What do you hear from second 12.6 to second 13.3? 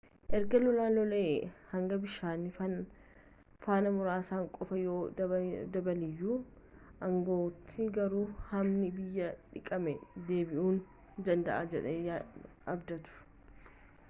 abdatuu